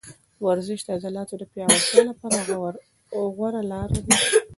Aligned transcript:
ورزش 0.45 0.79
د 0.83 0.87
عضلاتو 0.97 1.35
د 1.39 1.43
پیاوړتیا 1.51 2.01
لپاره 2.09 2.39
غوره 3.35 3.61
لاره 3.71 3.99
ده. 4.05 4.13